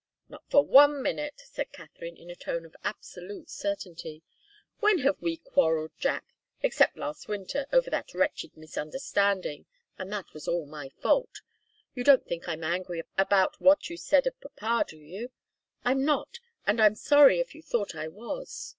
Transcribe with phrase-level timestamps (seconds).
[0.29, 4.23] "Not for one minute," said Katharine, in a tone of absolute certainty.
[4.79, 6.25] "When have we quarrelled, Jack?
[6.63, 9.67] Except last winter, over that wretched misunderstanding
[9.99, 11.43] and that was all my fault.
[11.93, 15.29] You don't think I'm angry about what you said of papa, do you?
[15.85, 18.69] I'm not, and I'm sorry if you thought I was.